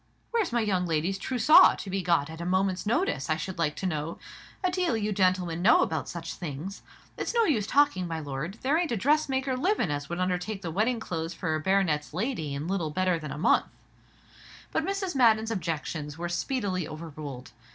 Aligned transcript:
"Where's 0.31 0.51
my 0.51 0.61
young 0.61 0.87
lady's 0.87 1.19
trussaw 1.19 1.75
to 1.77 1.89
be 1.91 2.01
got 2.01 2.31
at 2.31 2.41
a 2.41 2.43
moment's 2.43 2.87
notice, 2.87 3.29
I 3.29 3.35
should 3.37 3.59
like 3.59 3.75
to 3.75 3.85
know? 3.85 4.17
A 4.63 4.71
deal 4.71 4.97
you 4.97 5.11
gentlemen 5.11 5.61
know 5.61 5.83
about 5.83 6.09
such 6.09 6.33
things. 6.33 6.81
It's 7.17 7.35
no 7.35 7.43
use 7.45 7.67
talking, 7.67 8.07
my 8.07 8.19
lord, 8.19 8.55
there 8.63 8.79
ain't 8.79 8.91
a 8.91 8.97
dressmaker 8.97 9.55
livin' 9.55 9.91
as 9.91 10.09
would 10.09 10.17
undertake 10.19 10.63
the 10.63 10.71
wedding 10.71 10.99
clothes 10.99 11.35
for 11.35 11.59
baronet's 11.59 12.15
lady 12.15 12.55
in 12.55 12.67
little 12.67 12.89
better 12.89 13.19
than 13.19 13.31
a 13.31 13.37
month." 13.37 13.67
But 14.71 14.83
Mrs. 14.83 15.13
Madden's 15.13 15.51
objections 15.51 16.17
were 16.17 16.29
speedily 16.29 16.87
overruled. 16.87 17.51